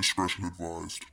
[0.00, 1.04] discretion advised.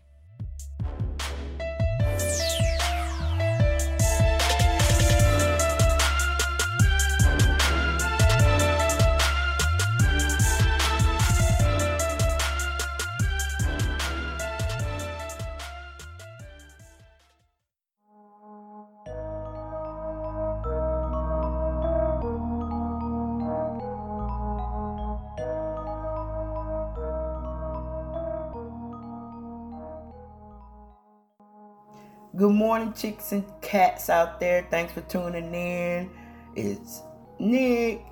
[32.78, 34.68] Morning, chicks and cats out there.
[34.70, 36.12] Thanks for tuning in.
[36.56, 37.02] It's
[37.40, 38.06] Nick.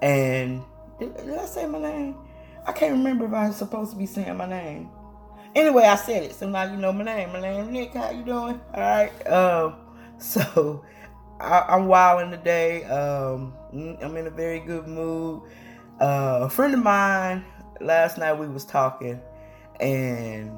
[0.00, 0.62] And
[1.00, 2.16] did, did, I say my name?
[2.66, 4.90] I can't remember if I was supposed to be saying my name.
[5.54, 7.32] Anyway, I said it, so now you know my name.
[7.32, 7.94] My name Nick.
[7.94, 8.60] How you doing?
[8.74, 9.26] All right.
[9.26, 9.76] Um.
[10.16, 10.84] So
[11.40, 12.84] I, am wilding today.
[12.84, 13.52] Um.
[13.72, 15.42] I'm in a very good mood.
[16.00, 17.44] Uh, a friend of mine
[17.80, 19.20] last night we was talking,
[19.80, 20.52] and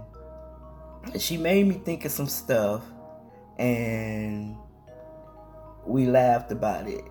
[1.19, 2.83] she made me think of some stuff
[3.59, 4.57] and
[5.87, 7.05] we laughed about it.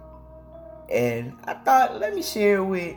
[0.90, 2.96] And I thought, let me share with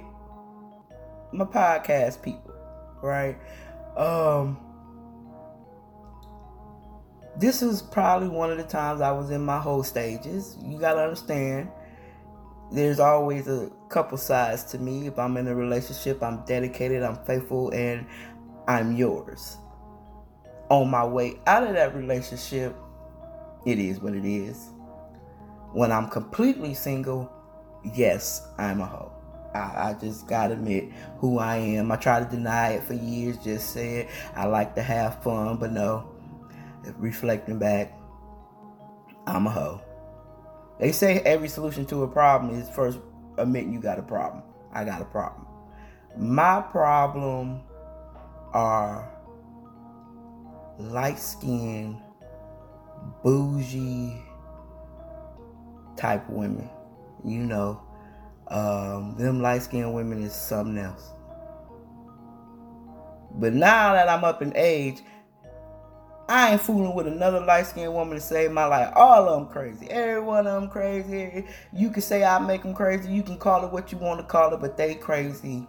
[1.32, 2.54] my podcast people,
[3.02, 3.38] right?
[3.96, 4.58] Um,
[7.38, 10.56] this is probably one of the times I was in my whole stages.
[10.62, 11.70] You gotta understand,
[12.72, 15.06] there's always a couple sides to me.
[15.06, 18.06] If I'm in a relationship, I'm dedicated, I'm faithful, and
[18.66, 19.56] I'm yours
[20.68, 22.76] on my way out of that relationship,
[23.66, 24.70] it is what it is.
[25.72, 27.30] When I'm completely single,
[27.94, 29.12] yes, I'm a hoe.
[29.54, 31.90] I, I, just gotta admit who I am.
[31.90, 35.72] I try to deny it for years, just said I like to have fun, but
[35.72, 36.10] no.
[36.96, 37.92] Reflecting back,
[39.26, 39.80] I'm a hoe.
[40.78, 42.98] They say every solution to a problem is first
[43.36, 44.42] admitting you got a problem.
[44.72, 45.46] I got a problem.
[46.16, 47.60] My problem
[48.52, 49.10] are
[50.78, 52.00] light skinned,
[53.22, 54.22] bougie
[55.96, 56.68] type women.
[57.24, 57.82] You know,
[58.48, 61.10] um, them light skinned women is something else.
[63.32, 65.02] But now that I'm up in age,
[66.28, 68.92] I ain't fooling with another light skinned woman to save my life.
[68.94, 69.90] All of them crazy.
[69.90, 71.46] Every one of them crazy.
[71.72, 73.10] You can say I make them crazy.
[73.10, 75.66] You can call it what you want to call it, but they crazy.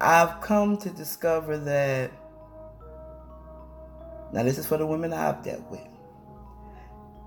[0.00, 2.10] I've come to discover that
[4.34, 5.86] now, this is for the women I've dealt with.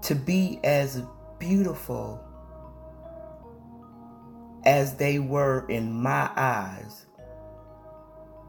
[0.08, 1.04] To be as
[1.38, 2.24] beautiful
[4.64, 7.08] as they were in my eyes,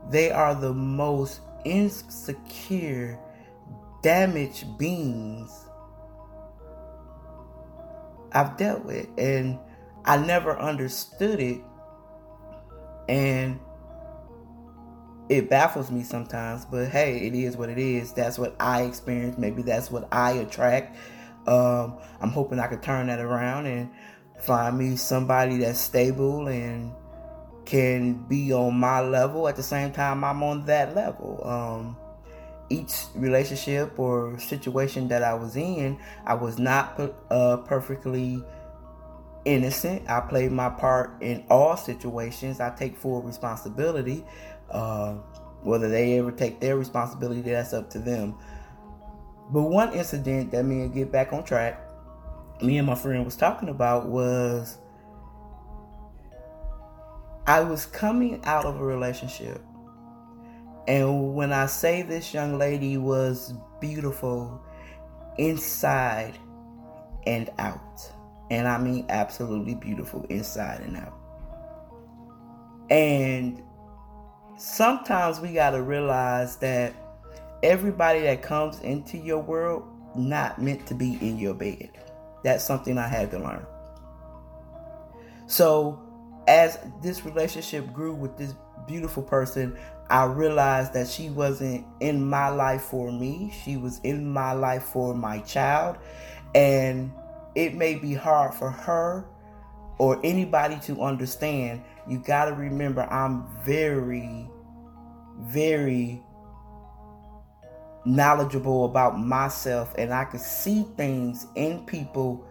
[0.09, 3.19] they are the most insecure,
[4.05, 5.51] damaged beings
[8.31, 9.09] I've dealt with.
[9.19, 9.59] And
[10.05, 11.61] I never understood it.
[13.09, 13.59] And
[15.29, 18.13] it baffles me sometimes, but hey, it is what it is.
[18.13, 19.37] That's what I experience.
[19.39, 20.97] Maybe that's what I attract.
[21.49, 23.91] Um, I'm hoping I can turn that around and
[24.39, 26.93] find me somebody that's stable and
[27.65, 31.41] can be on my level at the same time I'm on that level.
[31.47, 31.97] Um,
[32.71, 37.01] each relationship or situation that I was in, I was not
[37.31, 38.45] uh, perfectly
[39.47, 40.09] innocent.
[40.09, 42.61] I played my part in all situations.
[42.61, 44.25] I take full responsibility.
[44.71, 45.15] Uh,
[45.63, 48.37] whether they ever take their responsibility, that's up to them.
[49.51, 51.81] But one incident that me and get back on track,
[52.63, 54.79] me and my friend was talking about was
[57.47, 59.63] I was coming out of a relationship.
[60.87, 64.61] And when I say this young lady was beautiful
[65.39, 66.35] inside
[67.27, 68.13] and out,
[68.51, 71.15] and I mean absolutely beautiful inside and out.
[72.91, 73.63] And
[74.57, 76.95] sometimes we got to realize that
[77.63, 81.91] everybody that comes into your world not meant to be in your bed.
[82.45, 83.67] That's something I had to learn.
[85.47, 86.01] So,
[86.47, 88.55] as this relationship grew with this
[88.87, 89.77] beautiful person,
[90.11, 93.53] I realized that she wasn't in my life for me.
[93.65, 95.99] She was in my life for my child.
[96.55, 97.13] And
[97.55, 99.27] it may be hard for her
[99.99, 104.49] or anybody to understand, you got to remember I'm very,
[105.41, 106.23] very
[108.05, 112.45] knowledgeable about myself and I can see things in people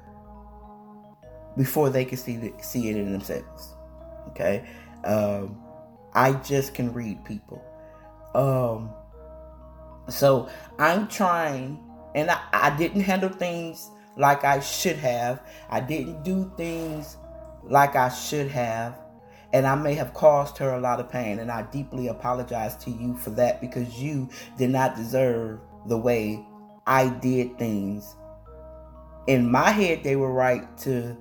[1.57, 3.73] before they can see see it in themselves.
[4.29, 4.67] Okay,
[5.03, 5.59] um,
[6.13, 7.63] I just can read people.
[8.35, 8.91] Um,
[10.09, 11.83] so I'm trying,
[12.13, 15.41] and I, I didn't handle things like I should have.
[15.69, 17.17] I didn't do things
[17.63, 18.99] like I should have.
[19.53, 22.91] And I may have caused her a lot of pain, and I deeply apologize to
[22.91, 26.45] you for that because you did not deserve the way
[26.85, 28.15] I did things.
[29.27, 31.15] In my head, they were right to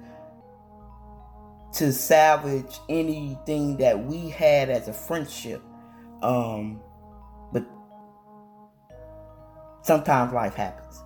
[1.75, 5.63] to salvage anything that we had as a friendship.
[6.23, 6.81] Um,
[7.53, 7.67] but
[9.83, 11.03] sometimes life happens.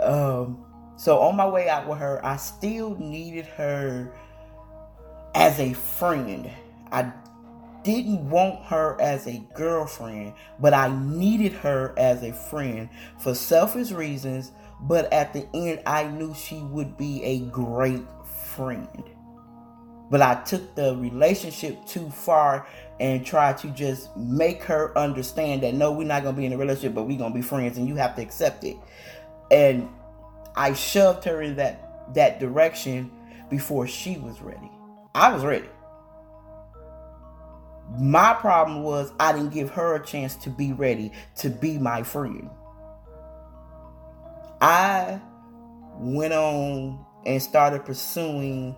[0.00, 0.64] Um,
[0.96, 4.12] so on my way out with her, I still needed her
[5.34, 6.50] as a friend.
[6.90, 7.12] I
[7.82, 12.88] didn't want her as a girlfriend, but I needed her as a friend
[13.18, 14.52] for selfish reasons.
[14.80, 18.02] But at the end, I knew she would be a great
[18.54, 19.02] friend.
[20.10, 22.66] But I took the relationship too far
[23.00, 26.52] and tried to just make her understand that no, we're not going to be in
[26.52, 28.76] a relationship, but we're going to be friends and you have to accept it.
[29.50, 29.88] And
[30.54, 33.10] I shoved her in that that direction
[33.48, 34.70] before she was ready.
[35.14, 35.68] I was ready.
[37.98, 42.02] My problem was I didn't give her a chance to be ready to be my
[42.02, 42.50] friend.
[44.60, 45.20] I
[45.98, 48.74] went on and started pursuing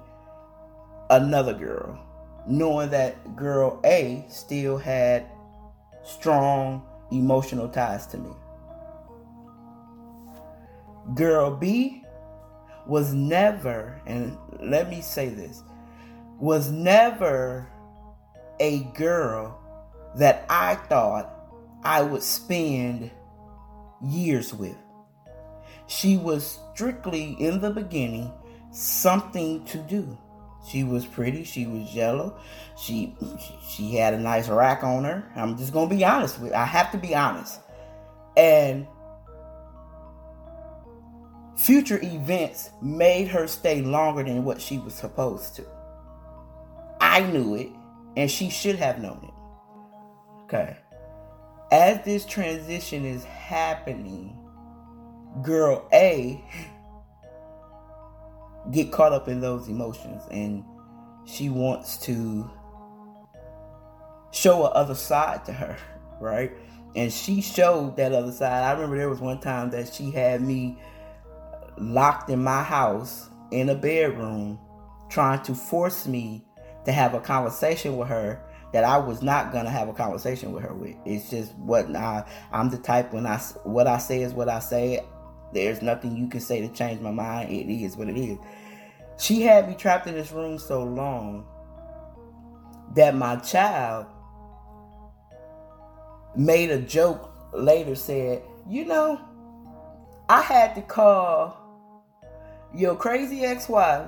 [1.08, 1.98] another girl,
[2.46, 5.26] knowing that girl A still had
[6.04, 8.30] strong emotional ties to me.
[11.14, 12.02] Girl B
[12.86, 15.62] was never, and let me say this,
[16.38, 17.68] was never
[18.60, 19.58] a girl
[20.16, 21.32] that I thought
[21.82, 23.10] I would spend
[24.02, 24.76] years with.
[25.86, 28.32] She was strictly in the beginning
[28.72, 30.16] something to do.
[30.68, 31.44] She was pretty.
[31.44, 32.38] She was yellow.
[32.76, 33.16] She
[33.68, 35.30] she had a nice rack on her.
[35.36, 36.52] I'm just gonna be honest with.
[36.52, 37.60] I have to be honest.
[38.36, 38.86] And
[41.56, 45.75] future events made her stay longer than what she was supposed to.
[47.16, 47.70] I knew it,
[48.14, 50.42] and she should have known it.
[50.42, 50.76] Okay.
[51.72, 54.36] As this transition is happening,
[55.42, 56.44] girl A
[58.70, 60.62] get caught up in those emotions and
[61.24, 62.50] she wants to
[64.30, 65.78] show a other side to her,
[66.20, 66.52] right?
[66.96, 68.62] And she showed that other side.
[68.62, 70.78] I remember there was one time that she had me
[71.78, 74.58] locked in my house in a bedroom
[75.08, 76.45] trying to force me
[76.86, 78.40] to have a conversation with her
[78.72, 80.96] that I was not gonna have a conversation with her with.
[81.04, 84.60] It's just what I I'm the type when I what I say is what I
[84.60, 85.04] say.
[85.52, 87.50] There's nothing you can say to change my mind.
[87.50, 88.38] It is what it is.
[89.18, 91.46] She had me trapped in this room so long
[92.94, 94.06] that my child
[96.36, 99.20] made a joke later said, "You know,
[100.28, 101.56] I had to call
[102.74, 104.06] your crazy ex-wife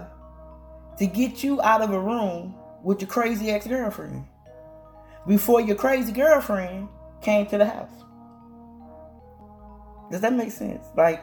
[0.99, 2.55] to get you out of a room
[2.88, 4.25] with your crazy ex-girlfriend
[5.26, 6.88] before your crazy girlfriend
[7.20, 7.90] came to the house."
[10.11, 10.87] Does that make sense?
[10.96, 11.23] Like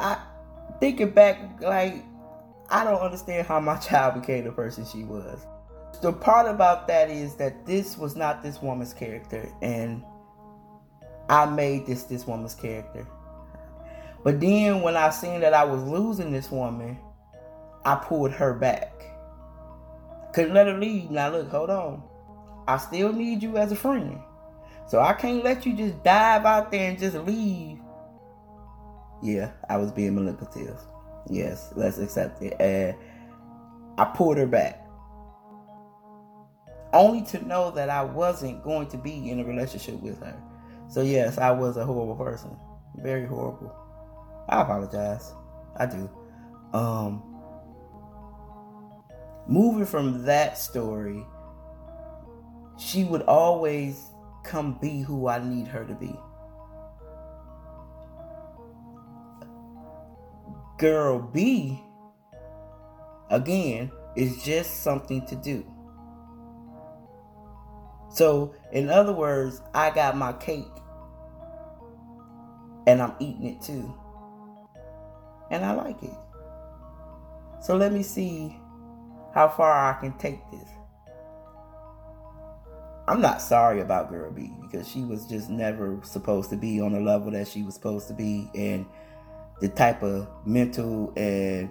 [0.00, 0.18] I
[0.80, 2.04] thinking back, like
[2.70, 5.46] I don't understand how my child became the person she was.
[6.02, 10.02] The part about that is that this was not this woman's character, and
[11.28, 13.06] I made this this woman's character.
[14.24, 16.98] But then when I seen that I was losing this woman,
[17.84, 19.04] I pulled her back.
[20.32, 21.10] Couldn't let her leave.
[21.10, 22.02] Now look, hold on.
[22.68, 24.20] I still need you as a friend.
[24.86, 27.80] So I can't let you just dive out there and just leave
[29.22, 30.78] yeah, I was being manipulative.
[31.28, 32.56] Yes, let's accept it.
[32.60, 32.94] And
[33.98, 34.86] I pulled her back.
[36.92, 40.36] Only to know that I wasn't going to be in a relationship with her.
[40.88, 42.56] So, yes, I was a horrible person.
[42.96, 43.72] Very horrible.
[44.48, 45.32] I apologize.
[45.76, 46.10] I do.
[46.72, 47.29] Um,
[49.46, 51.24] moving from that story,
[52.78, 54.06] she would always
[54.44, 56.16] come be who I need her to be.
[60.80, 61.78] girl B,
[63.28, 65.64] again, is just something to do.
[68.08, 70.64] So, in other words, I got my cake
[72.86, 73.94] and I'm eating it too.
[75.50, 76.16] And I like it.
[77.60, 78.58] So, let me see
[79.34, 80.68] how far I can take this.
[83.08, 86.92] I'm not sorry about Girl B because she was just never supposed to be on
[86.92, 88.48] the level that she was supposed to be.
[88.54, 88.86] And
[89.60, 91.70] the type of mental and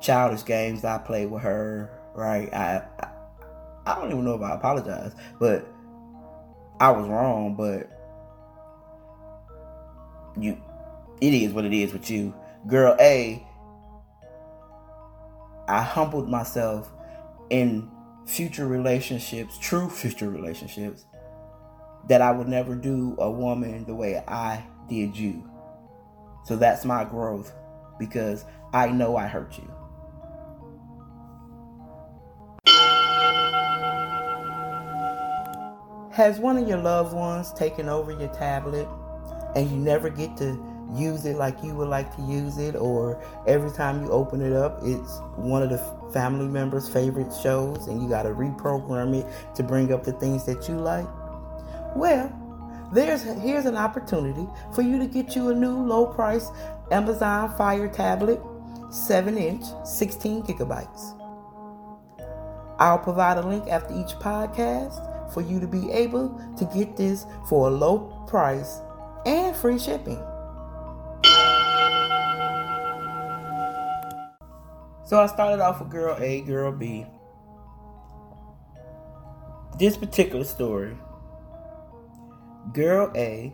[0.00, 2.52] childish games I played with her, right?
[2.52, 3.08] I, I,
[3.86, 5.66] I don't even know if I apologize, but
[6.78, 7.54] I was wrong.
[7.54, 7.90] But
[10.38, 10.60] you,
[11.20, 12.34] it is what it is with you,
[12.66, 12.96] girl.
[13.00, 13.46] A,
[15.70, 16.90] I humbled myself
[17.48, 17.88] in
[18.26, 21.04] future relationships, true future relationships,
[22.08, 25.48] that I would never do a woman the way I did you.
[26.44, 27.52] So that's my growth
[28.00, 29.70] because I know I hurt you.
[36.12, 38.88] Has one of your loved ones taken over your tablet
[39.54, 43.22] and you never get to use it like you would like to use it, or
[43.46, 45.78] every time you open it up, it's one of the
[46.12, 50.44] family members' favorite shows and you got to reprogram it to bring up the things
[50.46, 51.06] that you like?
[51.94, 52.36] Well,
[52.92, 56.48] there's here's an opportunity for you to get you a new low price
[56.90, 58.40] Amazon Fire tablet,
[58.90, 61.16] 7 inch, 16 gigabytes.
[62.78, 67.26] I'll provide a link after each podcast for you to be able to get this
[67.48, 68.80] for a low price
[69.26, 70.20] and free shipping.
[75.10, 77.04] So I started off with girl A, girl B.
[79.76, 80.96] This particular story,
[82.72, 83.52] girl A,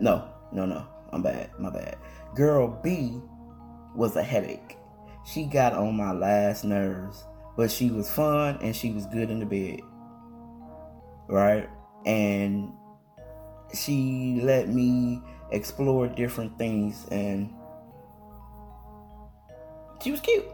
[0.00, 1.98] no, no, no, I'm bad, my bad.
[2.34, 3.20] Girl B
[3.94, 4.76] was a headache.
[5.24, 7.22] She got on my last nerves,
[7.56, 9.82] but she was fun and she was good in the bed
[11.28, 11.68] right?
[12.06, 12.72] And
[13.72, 15.22] she let me
[15.52, 17.54] explore different things and
[20.02, 20.46] she was cute,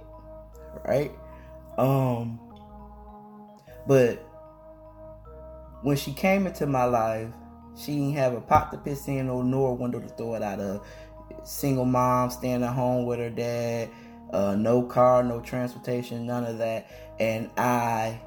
[0.87, 1.13] right?
[1.79, 2.41] Um
[3.87, 4.25] but
[5.83, 7.29] when she came into my life,
[7.77, 10.43] she didn't have a pot to piss in or nor a window to throw it
[10.43, 10.87] out of.
[11.45, 13.91] Single mom, staying at home with her dad,
[14.33, 16.87] uh, no car, no transportation, none of that.
[17.19, 18.21] And I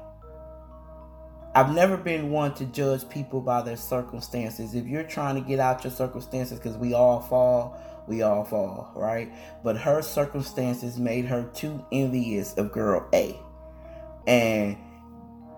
[1.54, 4.74] I've never been one to judge people by their circumstances.
[4.76, 7.76] If you're trying to get out your circumstances, because we all fall,
[8.08, 9.32] we all fall, right?
[9.62, 13.38] But her circumstances made her too envious of girl A.
[14.26, 14.76] And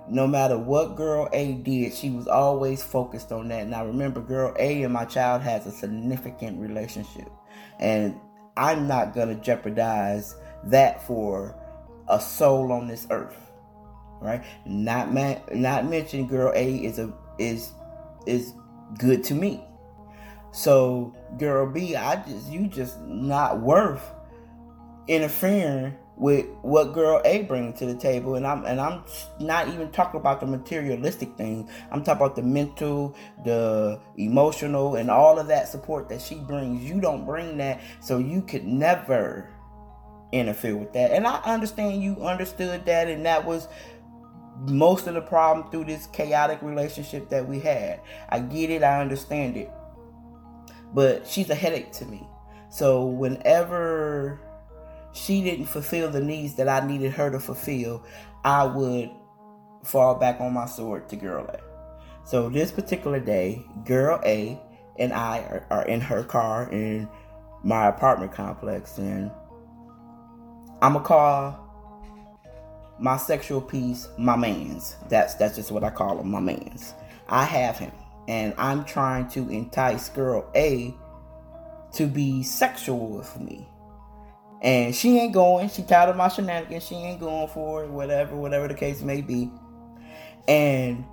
[0.09, 3.69] no matter what girl A did, she was always focused on that.
[3.69, 7.31] Now remember, girl A and my child has a significant relationship.
[7.79, 8.19] And
[8.57, 11.57] I'm not to jeopardize that for
[12.09, 13.51] a soul on this earth
[14.21, 14.45] right?
[14.67, 16.29] Not man, not mentioned.
[16.29, 17.73] Girl A is a is
[18.27, 18.53] is
[18.99, 19.65] good to me.
[20.53, 24.03] So girl B, I just you just not worth
[25.07, 29.03] interfering with what girl A brings to the table, and I'm and I'm
[29.41, 31.71] not even talking about the materialistic things.
[31.91, 36.85] I'm talking about the mental, the emotional, and all of that support that she brings.
[36.85, 39.49] You don't bring that, so you could never
[40.33, 41.11] interfere with that.
[41.11, 43.69] And I understand you understood that, and that was
[44.69, 48.01] most of the problem through this chaotic relationship that we had.
[48.29, 49.73] I get it, I understand it.
[50.93, 52.27] But she's a headache to me.
[52.69, 54.41] So whenever
[55.13, 58.05] she didn't fulfill the needs that I needed her to fulfill,
[58.45, 59.11] I would
[59.85, 61.61] fall back on my sword to girl A.
[62.25, 64.61] So this particular day, girl A
[64.99, 67.09] and I are, are in her car in
[67.63, 69.31] my apartment complex and
[70.83, 71.71] I'm gonna call
[72.99, 74.97] my sexual piece, my man's.
[75.09, 76.95] That's that's just what I call him, my man's.
[77.29, 77.93] I have him,
[78.31, 80.95] and I'm trying to entice girl A
[81.95, 83.69] to be sexual with me.
[84.63, 85.69] And she ain't going.
[85.69, 86.87] She tired of my shenanigans.
[86.87, 87.91] She ain't going for it.
[87.91, 89.51] Whatever, whatever the case may be.
[90.47, 91.05] And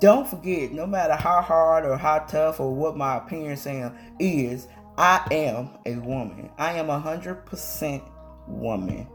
[0.00, 4.68] don't forget, no matter how hard or how tough or what my appearance am, is,
[4.98, 6.50] I am a woman.
[6.58, 8.02] I am a hundred percent
[8.46, 9.08] woman.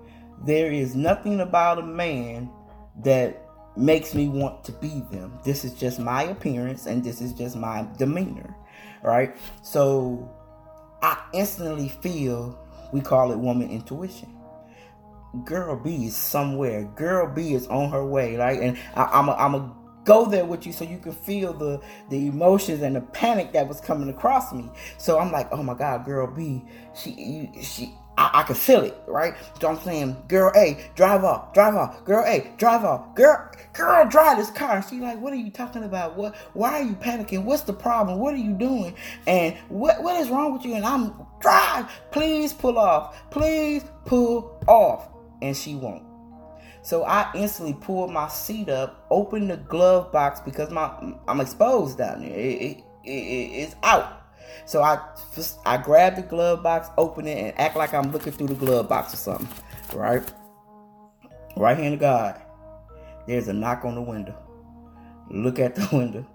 [0.46, 2.50] There is nothing about a man
[3.04, 3.47] that
[3.78, 5.40] makes me want to be them.
[5.44, 8.56] This is just my appearance and this is just my demeanor,
[9.04, 9.36] right?
[9.62, 10.30] So
[11.02, 12.58] I instantly feel
[12.92, 14.34] we call it woman intuition.
[15.44, 16.86] Girl B is somewhere.
[16.96, 18.60] Girl B is on her way, right?
[18.60, 19.76] And I, am a, I'm a
[20.08, 23.68] go there with you so you can feel the the emotions and the panic that
[23.68, 24.72] was coming across me.
[24.98, 26.64] So I'm like, oh my God, girl B,
[26.96, 29.36] she she I, I can feel it, right?
[29.62, 34.08] So I'm saying, girl A, drive off, drive off, girl A, drive off, girl, girl,
[34.08, 34.84] drive this car.
[34.88, 36.18] She like, what are you talking about?
[36.18, 36.36] What?
[36.54, 37.44] Why are you panicking?
[37.44, 38.20] What's the problem?
[38.20, 38.96] What are you doing?
[39.28, 40.74] And what what is wrong with you?
[40.74, 45.10] And I'm drive, please pull off, please pull off,
[45.42, 46.04] and she won't.
[46.82, 50.92] So I instantly pulled my seat up, opened the glove box because my
[51.28, 52.32] I'm exposed down there.
[52.32, 54.27] It, it, it, it's out.
[54.66, 55.00] So I
[55.36, 58.56] just, I grab the glove box, open it, and act like I'm looking through the
[58.56, 59.48] glove box or something.
[59.94, 60.24] Right?
[61.56, 62.42] Right hand of God.
[63.28, 64.36] There's a knock on the window.
[65.30, 66.26] Look at the window.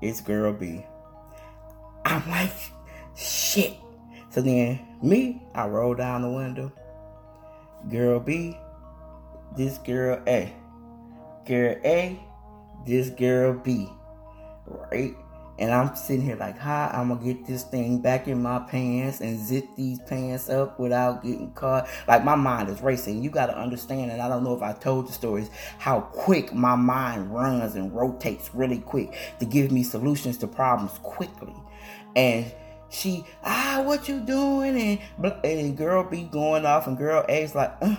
[0.00, 0.84] It's girl B.
[2.04, 2.52] I'm like,
[3.16, 3.76] shit.
[4.30, 6.72] So then me, I roll down the window.
[7.88, 8.56] Girl B,
[9.56, 10.52] this girl A.
[11.46, 12.20] girl A,
[12.86, 13.88] this girl B,
[14.66, 15.14] right?
[15.60, 19.20] And I'm sitting here like, how I'm gonna get this thing back in my pants
[19.20, 21.86] and zip these pants up without getting caught.
[22.08, 23.22] Like my mind is racing.
[23.22, 26.76] You gotta understand, and I don't know if I told the stories, how quick my
[26.76, 31.54] mind runs and rotates really quick to give me solutions to problems quickly.
[32.16, 32.50] And
[32.88, 35.00] she, ah, what you doing?
[35.22, 37.96] And, and girl be going off, and girl A's like, uh.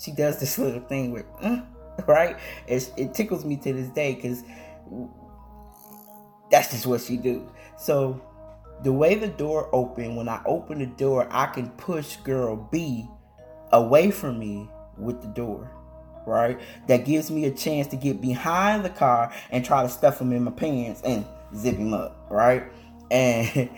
[0.00, 1.62] she does this little thing with, uh,
[2.06, 2.36] right?
[2.68, 4.44] It, it tickles me to this day because
[6.52, 7.50] that's just what she do.
[7.76, 8.20] So
[8.82, 13.08] the way the door opened, when I open the door, I can push girl B
[13.72, 14.68] away from me
[14.98, 15.72] with the door.
[16.26, 16.60] Right?
[16.86, 20.32] That gives me a chance to get behind the car and try to stuff him
[20.32, 21.24] in my pants and
[21.56, 22.26] zip him up.
[22.30, 22.64] Right?
[23.10, 23.70] And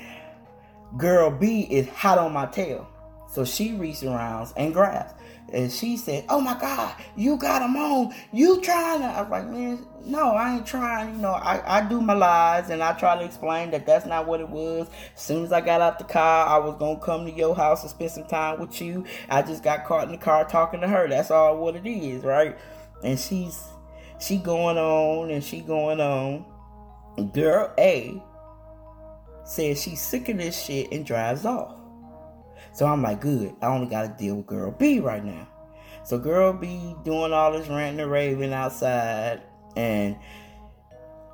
[0.98, 2.88] girl B is hot on my tail.
[3.30, 5.14] So she reaches around and grabs.
[5.54, 8.12] And she said, Oh my God, you got him on.
[8.32, 9.06] You trying to.
[9.06, 11.14] I was like, Man, no, I ain't trying.
[11.14, 14.26] You know, I, I do my lies and I try to explain that that's not
[14.26, 14.88] what it was.
[15.14, 17.54] As soon as I got out the car, I was going to come to your
[17.54, 19.04] house and spend some time with you.
[19.30, 21.06] I just got caught in the car talking to her.
[21.08, 22.58] That's all what it is, right?
[23.04, 23.62] And she's,
[24.18, 26.46] she going on and she going on.
[27.32, 28.20] Girl A
[29.44, 31.83] says she's sick of this shit and drives off.
[32.74, 33.54] So I'm like, good.
[33.62, 35.48] I only got to deal with girl B right now.
[36.02, 39.42] So girl B doing all this ranting and raving outside,
[39.76, 40.18] and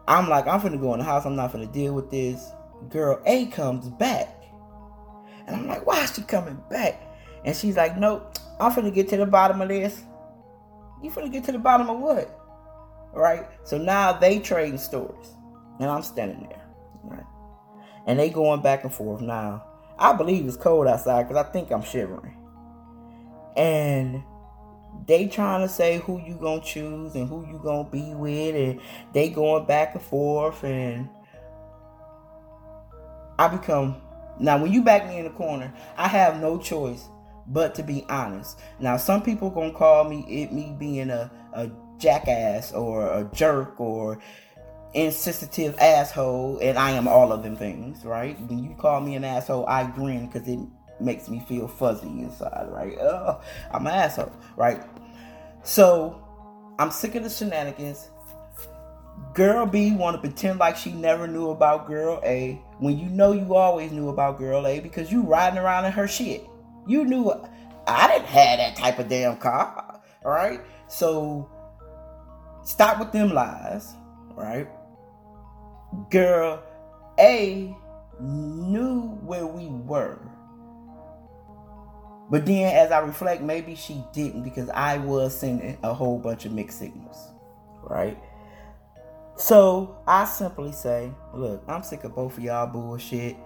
[0.06, 1.25] I'm like, I'm finna go in the house.
[1.25, 2.52] I'm not finna deal with this.
[2.88, 4.44] Girl A comes back,
[5.47, 7.02] and I'm like, why is she coming back?
[7.44, 8.38] And she's like, nope.
[8.61, 10.04] I'm finna get to the bottom of this.
[11.02, 12.38] You finna get to the bottom of what?
[13.14, 13.47] Right?
[13.64, 15.35] So now they trading stories,
[15.80, 16.66] and I'm standing there,
[17.02, 17.26] right?
[18.06, 19.64] And they going back and forth now
[20.00, 22.35] I believe it's cold outside because I think I'm shivering.
[23.57, 24.23] And
[25.07, 28.80] they trying to say who you gonna choose and who you gonna be with, and
[29.12, 31.09] they going back and forth, and
[33.38, 34.00] I become
[34.38, 37.09] now when you back me in the corner, I have no choice
[37.46, 38.59] but to be honest.
[38.79, 43.79] Now some people gonna call me it me being a, a jackass or a jerk
[43.79, 44.18] or
[44.94, 48.38] insensitive asshole, and I am all of them things, right?
[48.48, 50.59] When you call me an asshole, I grin because it
[51.00, 52.96] makes me feel fuzzy inside, right?
[53.00, 53.40] Oh,
[53.72, 54.83] I'm an asshole, right?
[55.62, 56.22] So
[56.79, 58.09] I'm sick of the shenanigans.
[59.35, 63.33] Girl B want to pretend like she never knew about girl A when you know
[63.33, 66.42] you always knew about girl A because you riding around in her shit.
[66.87, 67.31] You knew
[67.87, 70.61] I didn't have that type of damn car, all right?
[70.88, 71.48] So
[72.64, 73.92] stop with them lies,
[74.35, 74.66] right?
[76.11, 76.62] Girl
[77.18, 77.76] A
[78.20, 80.18] knew where we were.
[82.31, 86.44] But then as I reflect, maybe she didn't because I was sending a whole bunch
[86.44, 87.33] of mixed signals.
[87.83, 88.16] Right?
[89.37, 93.37] So I simply say, look, I'm sick of both of y'all bullshit.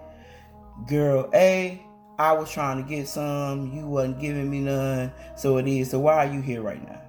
[0.87, 1.80] Girl A,
[2.18, 5.90] I was trying to get some, you wasn't giving me none, so it is.
[5.90, 7.00] So why are you here right now?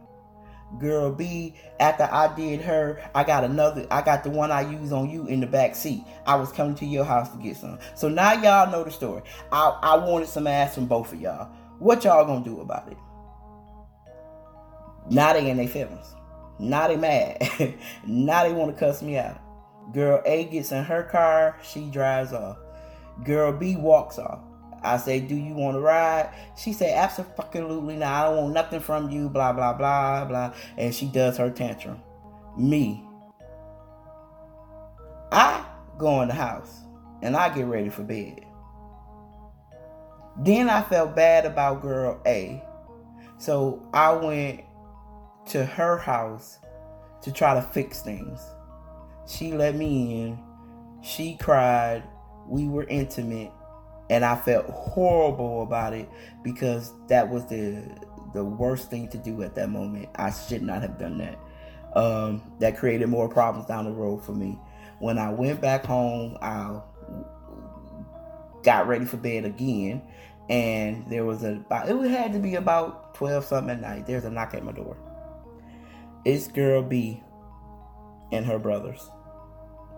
[0.80, 4.92] Girl B, after I did her, I got another, I got the one I use
[4.92, 6.04] on you in the back seat.
[6.26, 7.80] I was coming to your house to get some.
[7.96, 9.22] So now y'all know the story.
[9.52, 11.50] I, I wanted some ass from both of y'all.
[11.80, 12.98] What y'all gonna do about it?
[15.10, 16.16] Now they in their feelings.
[16.58, 17.38] Now they mad.
[18.08, 19.40] now they want to cuss me out.
[19.94, 22.58] Girl A gets in her car, she drives off.
[23.24, 24.40] Girl B walks off.
[24.86, 26.30] I say, Do you want to ride?
[26.58, 28.08] She said, Absolutely not.
[28.08, 30.54] I don't want nothing from you, blah, blah, blah, blah.
[30.78, 32.02] And she does her tantrum.
[32.58, 33.04] Me.
[35.32, 35.66] I
[35.98, 36.82] go in the house
[37.22, 38.46] and I get ready for bed.
[40.38, 42.64] Then I felt bad about girl A.
[43.38, 44.62] So I went
[45.48, 46.60] to her house
[47.22, 48.42] to try to fix things.
[49.28, 50.40] She let me in.
[51.02, 52.04] She cried.
[52.48, 53.52] We were intimate
[54.10, 56.10] and I felt horrible about it
[56.44, 57.84] because that was the
[58.34, 60.10] the worst thing to do at that moment.
[60.16, 61.40] I should not have done that.
[61.98, 64.60] Um, that created more problems down the road for me.
[65.00, 66.82] When I went back home, I
[68.64, 70.02] got ready for bed again,
[70.50, 74.06] and there was a it had to be about twelve something at night.
[74.06, 74.98] There's a knock at my door.
[76.26, 77.24] It's girl B
[78.32, 79.10] and her brothers,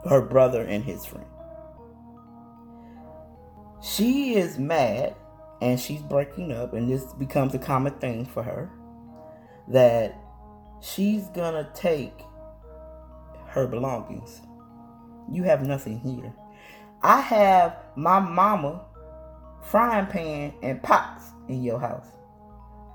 [0.07, 1.25] her brother and his friend
[3.81, 5.15] she is mad
[5.61, 8.69] and she's breaking up, and this becomes a common thing for her
[9.67, 10.15] that
[10.81, 12.21] she's gonna take
[13.47, 14.41] her belongings.
[15.31, 16.33] You have nothing here.
[17.01, 18.85] I have my mama
[19.63, 22.07] frying pan and pots in your house.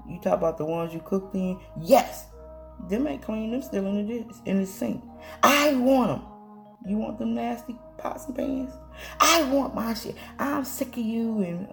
[0.08, 1.60] You talk about the ones you cooked in?
[1.80, 2.26] Yes.
[2.88, 3.52] Them ain't clean.
[3.52, 5.04] Them still in the in the sink.
[5.42, 6.28] I want them.
[6.86, 8.72] You want them nasty pots and pans?
[9.20, 10.16] I want my shit.
[10.38, 11.42] I'm sick of you.
[11.42, 11.68] And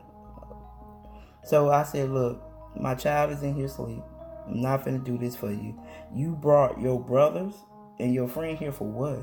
[1.43, 2.41] so I said, look,
[2.75, 4.03] my child is in here asleep.
[4.47, 5.79] I'm not gonna do this for you.
[6.13, 7.53] You brought your brothers
[7.99, 9.19] and your friend here for what?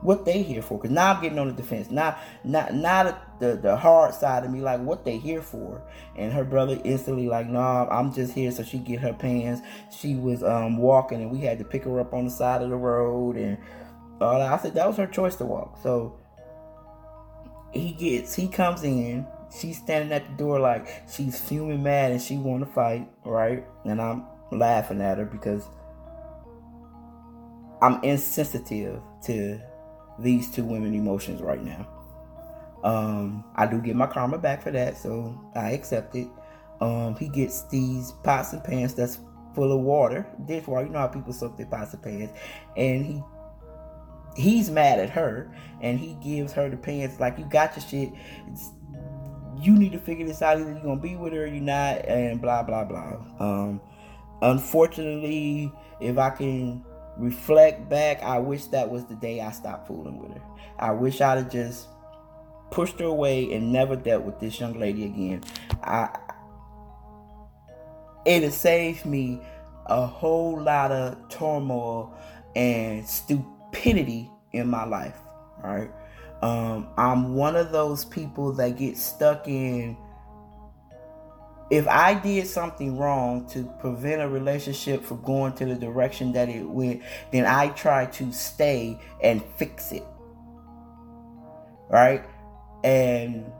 [0.00, 0.78] What they here for?
[0.78, 1.90] Cause now I'm getting on the defense.
[1.90, 5.82] Not not not the the hard side of me, like what they here for.
[6.16, 9.60] And her brother instantly like, nah, I'm just here so she get her pants.
[9.90, 12.70] She was um walking and we had to pick her up on the side of
[12.70, 13.58] the road and
[14.20, 14.52] all that.
[14.52, 15.78] I said that was her choice to walk.
[15.82, 16.18] So
[17.72, 19.26] he gets he comes in
[19.56, 23.64] she's standing at the door like she's fuming mad and she want to fight right?
[23.84, 25.68] And i'm laughing at her because
[27.82, 29.60] i'm insensitive to
[30.18, 31.86] these two women emotions right now.
[32.82, 36.28] Um i do get my karma back for that so i accept it.
[36.80, 39.18] Um he gets these pots and pans that's
[39.54, 42.30] full of water dishwater you know how people soak their pots and pans
[42.76, 43.22] and he
[44.36, 48.12] he's mad at her and he gives her the pants like you got your shit.
[48.48, 48.70] It's,
[49.60, 50.58] you need to figure this out.
[50.58, 53.16] Either you're gonna be with her or you're not and blah blah blah.
[53.38, 53.80] Um
[54.40, 56.84] unfortunately if i can
[57.16, 60.42] reflect back i wish that was the day i stopped fooling with her.
[60.78, 61.88] I wish i'd have just
[62.70, 65.42] pushed her away and never dealt with this young lady again.
[65.82, 66.16] I
[68.24, 69.40] it has saved me
[69.86, 72.14] a whole lot of turmoil
[72.54, 73.57] and stupidity
[74.52, 75.16] in my life
[75.62, 75.90] right
[76.42, 79.96] um, I'm one of those people that get stuck in.
[81.70, 86.48] If I did something wrong to prevent a relationship from going to the direction that
[86.48, 87.02] it went,
[87.32, 90.04] then I try to stay and fix it.
[91.90, 92.24] Right?
[92.84, 93.52] And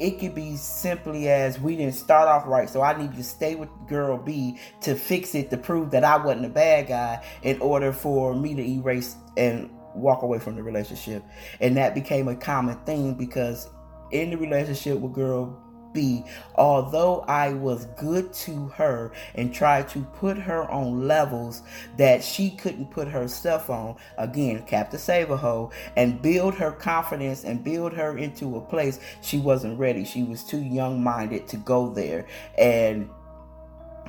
[0.00, 3.54] it could be simply as we didn't start off right, so I need to stay
[3.54, 7.60] with girl B to fix it to prove that I wasn't a bad guy in
[7.60, 11.22] order for me to erase and walk away from the relationship.
[11.60, 13.68] And that became a common thing because
[14.10, 16.24] in the relationship with girl B,
[16.54, 21.62] although I was good to her and tried to put her on levels
[21.96, 25.00] that she couldn't put herself on, again, Captain
[25.36, 30.04] Hoe, and build her confidence and build her into a place she wasn't ready.
[30.04, 32.26] She was too young minded to go there.
[32.58, 33.08] And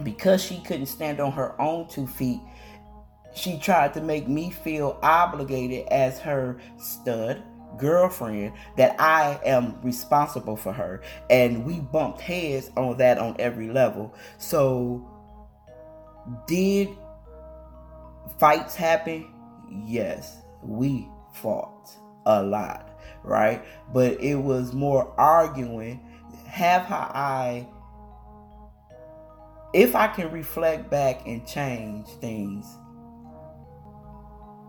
[0.04, 2.40] because she couldn't stand on her own two feet,
[3.34, 7.42] she tried to make me feel obligated as her stud
[7.78, 11.02] girlfriend that I am responsible for her.
[11.30, 14.14] And we bumped heads on that on every level.
[14.38, 15.08] So,
[16.48, 16.90] did
[18.40, 19.28] fights happen?
[19.86, 21.90] Yes, we fought
[22.26, 23.64] a lot, right?
[23.94, 26.08] But it was more arguing.
[26.46, 27.68] Have I,
[29.74, 32.68] if I can reflect back and change things,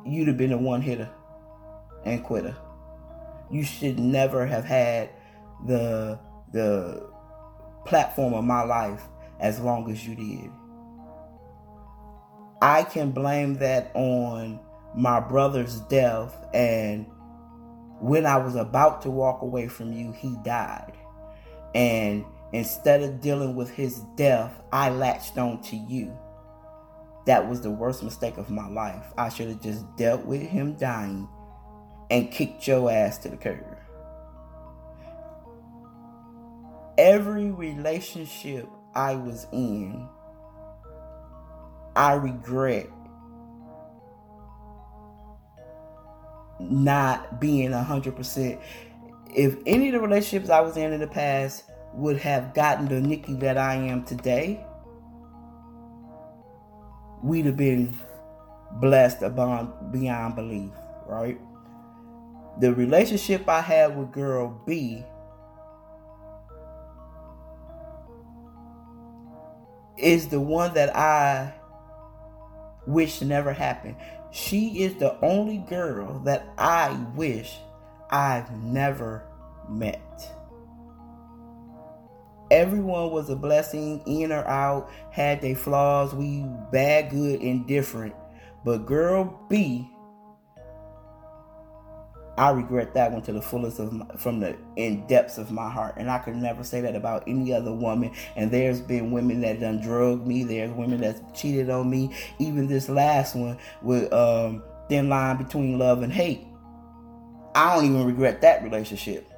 [0.06, 1.08] you'd have been a one hitter
[2.04, 2.56] and quitter.
[3.52, 5.10] You should never have had
[5.66, 6.18] the
[6.52, 7.08] the
[7.84, 9.02] platform of my life
[9.40, 10.50] as long as you did.
[12.62, 14.58] I can blame that on
[14.94, 17.06] my brother's death and
[18.00, 20.92] when I was about to walk away from you, he died.
[21.74, 26.16] And instead of dealing with his death, I latched on to you.
[27.26, 29.06] That was the worst mistake of my life.
[29.16, 31.28] I should have just dealt with him dying
[32.12, 33.64] and kicked your ass to the curb.
[36.98, 40.06] Every relationship I was in,
[41.96, 42.88] I regret
[46.60, 48.60] not being 100%.
[49.34, 53.00] If any of the relationships I was in in the past would have gotten the
[53.00, 54.62] Nicky that I am today,
[57.22, 57.98] we'd have been
[58.72, 60.72] blessed beyond, beyond belief,
[61.06, 61.40] right?
[62.60, 65.04] The relationship I had with girl B
[69.96, 71.54] is the one that I
[72.86, 73.96] wish never happened.
[74.30, 77.58] She is the only girl that I wish
[78.10, 79.24] I've never
[79.68, 80.32] met
[82.52, 86.14] everyone was a blessing, in or out, had their flaws.
[86.14, 88.14] We bad, good, indifferent.
[88.64, 89.90] But girl B,
[92.38, 95.70] I regret that one to the fullest of my, from the in depths of my
[95.70, 98.12] heart, and I could never say that about any other woman.
[98.36, 100.44] And there's been women that done drugged me.
[100.44, 102.14] There's women that cheated on me.
[102.38, 106.46] Even this last one with um, thin line between love and hate.
[107.54, 109.30] I don't even regret that relationship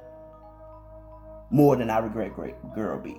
[1.49, 3.17] more than I regret great girl B.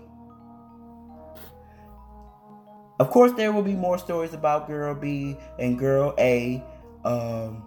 [2.98, 6.62] of course, there will be more stories about Girl B and Girl A.
[7.04, 7.62] Um,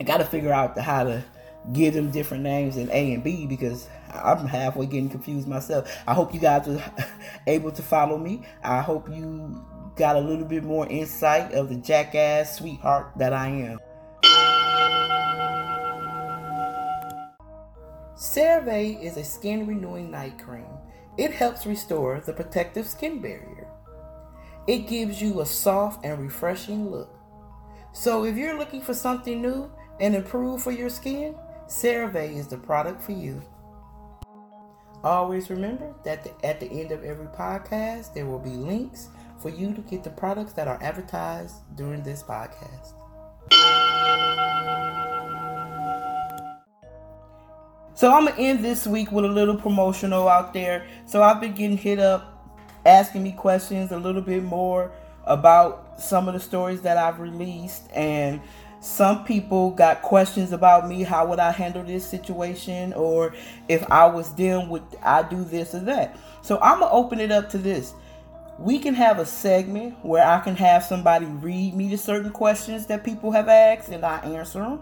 [0.00, 1.24] I got to figure out how to
[1.72, 5.90] give them different names in A and B because I'm halfway getting confused myself.
[6.06, 6.82] I hope you guys were
[7.46, 8.42] able to follow me.
[8.62, 9.64] I hope you
[9.96, 13.78] got a little bit more insight of the jackass sweetheart that I am.
[18.16, 20.66] CeraVe is a skin renewing night cream.
[21.16, 23.68] It helps restore the protective skin barrier.
[24.66, 27.10] It gives you a soft and refreshing look.
[27.92, 31.34] So if you're looking for something new and improve for your skin,
[31.68, 33.42] CeraVe is the product for you.
[35.02, 39.50] Always remember that the, at the end of every podcast, there will be links for
[39.50, 42.94] you to get the products that are advertised during this podcast.
[47.96, 50.86] So I'm gonna end this week with a little promotional out there.
[51.06, 54.90] So I've been getting hit up, asking me questions a little bit more
[55.24, 58.40] about some of the stories that I've released, and
[58.84, 61.02] some people got questions about me.
[61.02, 63.34] How would I handle this situation, or
[63.68, 66.16] if I was them, would I do this or that?
[66.42, 67.94] So I'm gonna open it up to this
[68.58, 72.86] we can have a segment where I can have somebody read me the certain questions
[72.86, 74.80] that people have asked and I answer them.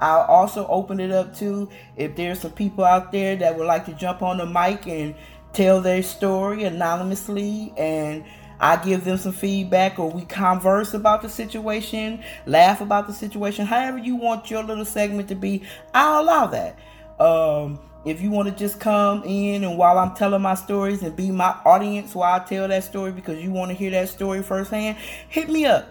[0.00, 3.86] I'll also open it up to if there's some people out there that would like
[3.86, 5.14] to jump on the mic and
[5.52, 8.24] tell their story anonymously and
[8.60, 13.66] I give them some feedback or we converse about the situation, laugh about the situation,
[13.66, 15.62] however you want your little segment to be,
[15.94, 16.78] I'll allow that.
[17.18, 21.14] Um, if you want to just come in and while I'm telling my stories and
[21.14, 24.42] be my audience while I tell that story because you want to hear that story
[24.42, 24.96] firsthand,
[25.28, 25.88] hit me up.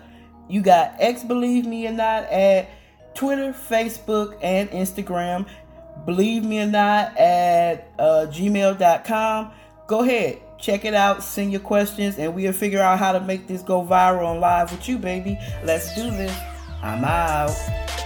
[0.47, 2.69] You got X Believe Me or Not at
[3.13, 5.47] Twitter, Facebook, and Instagram.
[6.05, 9.51] Believe Me or Not at uh, gmail.com.
[9.85, 13.47] Go ahead, check it out, send your questions, and we'll figure out how to make
[13.47, 15.37] this go viral and live with you, baby.
[15.63, 16.35] Let's do this.
[16.81, 17.98] I'm out.